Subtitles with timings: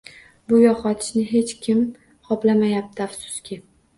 [0.51, 1.83] Bu yoʻqotishni hech kim
[2.29, 3.59] qoplamayapti, afsuski.